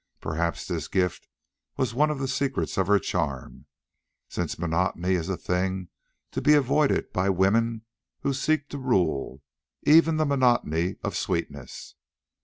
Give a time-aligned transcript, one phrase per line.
[0.19, 1.27] Perhaps this gift
[1.77, 3.67] was one of the secrets of her charm,
[4.29, 5.89] since monotony is a thing
[6.31, 7.83] to be avoided by women
[8.21, 9.43] who seek to rule,
[9.83, 11.93] even the monotony of sweetness.